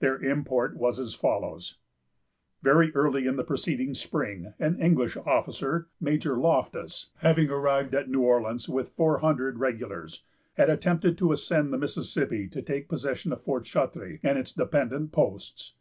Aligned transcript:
Their 0.00 0.18
import 0.20 0.76
was 0.76 0.98
as 0.98 1.14
follows:—— 1.14 1.76
Very 2.62 2.92
early 2.96 3.28
in 3.28 3.36
the 3.36 3.44
preceding 3.44 3.94
spring, 3.94 4.52
an 4.58 4.76
English 4.82 5.16
officer, 5.16 5.86
Major 6.00 6.36
Loftus, 6.36 7.12
having 7.18 7.48
arrived 7.48 7.94
at 7.94 8.10
New 8.10 8.22
Orleans 8.22 8.68
with 8.68 8.88
four 8.88 9.18
hundred 9.18 9.60
regulars, 9.60 10.24
had 10.54 10.68
attempted 10.68 11.16
to 11.18 11.30
ascend 11.30 11.72
the 11.72 11.78
Mississippi, 11.78 12.48
to 12.48 12.60
take 12.60 12.88
possession 12.88 13.32
of 13.32 13.42
Fort 13.44 13.66
Chartres 13.66 14.18
and 14.24 14.36
its 14.36 14.50
dependent 14.50 15.12
posts. 15.12 15.74